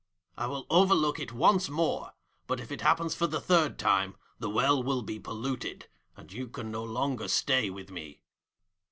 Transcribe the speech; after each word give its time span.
'I 0.35 0.47
will 0.47 0.65
overlook 0.71 1.19
it 1.19 1.31
once 1.31 1.69
more, 1.69 2.13
but 2.47 2.59
if 2.59 2.71
it 2.71 2.81
happens 2.81 3.13
for 3.13 3.27
the 3.27 3.39
third 3.39 3.77
time, 3.77 4.15
the 4.39 4.49
well 4.49 4.81
will 4.81 5.03
be 5.03 5.19
polluted, 5.19 5.89
and 6.17 6.33
you 6.33 6.47
can 6.47 6.71
no 6.71 6.83
longer 6.83 7.27
stay 7.27 7.69
with 7.69 7.91
me.' 7.91 8.23